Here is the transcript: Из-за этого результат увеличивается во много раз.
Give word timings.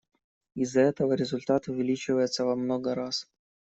Из-за 0.55 0.81
этого 0.81 1.13
результат 1.13 1.67
увеличивается 1.67 2.43
во 2.43 2.55
много 2.55 2.95
раз. 2.95 3.29